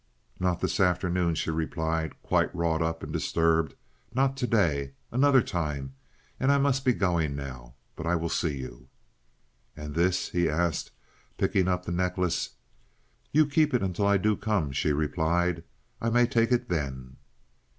"Not 0.39 0.61
this 0.61 0.79
afternoon," 0.79 1.35
she 1.35 1.51
replied, 1.51 2.19
quite 2.23 2.55
wrought 2.55 2.81
up 2.81 3.03
and 3.03 3.13
disturbed. 3.13 3.75
"Not 4.15 4.35
to 4.37 4.47
day. 4.47 4.93
Another 5.11 5.43
time. 5.43 5.93
And 6.39 6.51
I 6.51 6.57
must 6.57 6.83
be 6.83 6.91
going 6.93 7.35
now. 7.35 7.75
But 7.95 8.07
I 8.07 8.15
will 8.15 8.27
see 8.27 8.57
you." 8.57 8.89
"And 9.77 9.93
this?" 9.93 10.29
he 10.29 10.49
asked, 10.49 10.89
picking 11.37 11.67
up 11.67 11.85
the 11.85 11.91
necklace. 11.91 12.55
"You 13.31 13.45
keep 13.45 13.75
it 13.75 13.83
until 13.83 14.07
I 14.07 14.17
do 14.17 14.35
come," 14.35 14.71
she 14.71 14.91
replied. 14.91 15.63
"I 16.01 16.09
may 16.09 16.25
take 16.25 16.51
it 16.51 16.67
then." 16.67 17.17